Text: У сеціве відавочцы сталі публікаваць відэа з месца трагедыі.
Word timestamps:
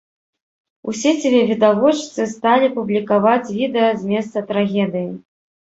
У 0.91 0.93
сеціве 1.01 1.41
відавочцы 1.51 2.21
сталі 2.33 2.71
публікаваць 2.79 3.53
відэа 3.61 3.89
з 4.03 4.13
месца 4.15 4.47
трагедыі. 4.51 5.09